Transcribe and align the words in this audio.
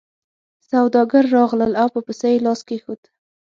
سوداګر 0.71 1.23
راغلل 1.37 1.73
او 1.81 1.87
په 1.95 1.99
پسه 2.05 2.27
یې 2.33 2.43
لاس 2.45 2.59
کېښود. 2.67 3.01